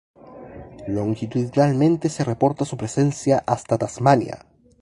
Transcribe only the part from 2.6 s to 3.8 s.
su presencia hasta